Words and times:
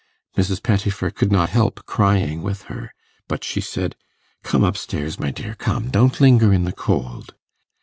Mrs. 0.35 0.63
Pettifer 0.63 1.11
could 1.11 1.31
not 1.31 1.51
help 1.51 1.85
crying 1.85 2.41
with 2.41 2.63
her, 2.63 2.91
but 3.27 3.43
she 3.43 3.61
said, 3.61 3.95
'Come 4.41 4.63
up 4.63 4.75
stairs, 4.75 5.19
my 5.19 5.29
dear, 5.29 5.53
come. 5.53 5.91
Don't 5.91 6.19
linger 6.19 6.51
in 6.51 6.63
the 6.63 6.71
cold. 6.73 7.35